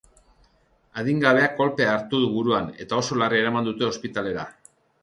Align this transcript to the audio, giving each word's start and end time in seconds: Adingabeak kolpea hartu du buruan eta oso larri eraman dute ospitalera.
Adingabeak 1.01 1.53
kolpea 1.61 1.91
hartu 1.99 2.23
du 2.25 2.33
buruan 2.39 2.73
eta 2.87 3.01
oso 3.05 3.21
larri 3.23 3.45
eraman 3.45 3.71
dute 3.71 3.91
ospitalera. 3.95 4.53